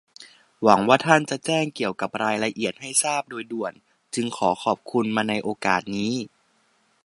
[0.63, 3.73] หวังว่าท่านจะแจ้งเกี่ยวกับรายละเอียดให้ทราบโดยด่วน
[4.15, 6.13] จึงขอขอบคุณมาในโอกาสนี้